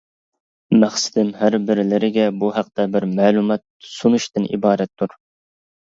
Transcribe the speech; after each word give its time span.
مەقسىتىم 0.83 1.27
ھەر 1.41 1.57
بىرلىرىگە 1.67 2.25
بۇ 2.45 2.51
ھەقتە 2.57 2.87
بىر 2.95 3.07
مەلۇمات 3.19 3.65
سۇنۇشتىن 3.93 4.49
ئىبارەتتۇر. 4.57 5.15